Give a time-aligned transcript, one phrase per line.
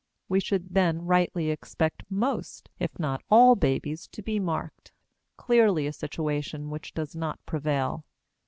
[0.27, 4.91] We should then rightly expect most, if not all, babies to be "marked"
[5.37, 8.03] clearly a situation which does not prevail.